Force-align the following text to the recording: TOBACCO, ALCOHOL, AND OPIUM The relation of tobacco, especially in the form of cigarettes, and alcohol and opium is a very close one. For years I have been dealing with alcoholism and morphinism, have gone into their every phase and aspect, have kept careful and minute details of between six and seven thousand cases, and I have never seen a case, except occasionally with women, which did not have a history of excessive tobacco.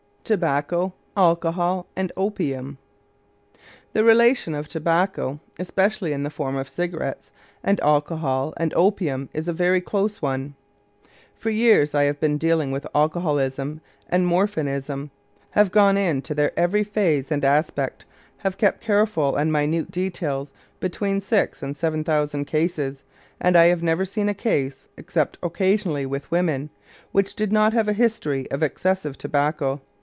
TOBACCO, 0.23 0.93
ALCOHOL, 1.17 1.87
AND 1.93 2.13
OPIUM 2.15 2.77
The 3.91 4.05
relation 4.05 4.55
of 4.55 4.69
tobacco, 4.69 5.41
especially 5.59 6.13
in 6.13 6.23
the 6.23 6.29
form 6.29 6.55
of 6.55 6.69
cigarettes, 6.69 7.33
and 7.65 7.81
alcohol 7.81 8.53
and 8.55 8.73
opium 8.77 9.27
is 9.33 9.49
a 9.49 9.53
very 9.53 9.81
close 9.81 10.21
one. 10.21 10.55
For 11.35 11.49
years 11.49 11.93
I 11.93 12.03
have 12.05 12.17
been 12.21 12.37
dealing 12.37 12.71
with 12.71 12.87
alcoholism 12.95 13.81
and 14.07 14.25
morphinism, 14.25 15.09
have 15.49 15.69
gone 15.69 15.97
into 15.97 16.33
their 16.33 16.57
every 16.57 16.85
phase 16.85 17.29
and 17.29 17.43
aspect, 17.43 18.05
have 18.37 18.57
kept 18.57 18.79
careful 18.79 19.35
and 19.35 19.51
minute 19.51 19.91
details 19.91 20.47
of 20.47 20.55
between 20.79 21.19
six 21.19 21.61
and 21.61 21.75
seven 21.75 22.05
thousand 22.05 22.45
cases, 22.45 23.03
and 23.41 23.57
I 23.57 23.65
have 23.65 23.83
never 23.83 24.05
seen 24.05 24.29
a 24.29 24.33
case, 24.33 24.87
except 24.95 25.37
occasionally 25.43 26.05
with 26.05 26.31
women, 26.31 26.69
which 27.11 27.35
did 27.35 27.51
not 27.51 27.73
have 27.73 27.89
a 27.89 27.91
history 27.91 28.49
of 28.49 28.63
excessive 28.63 29.17
tobacco. 29.17 29.81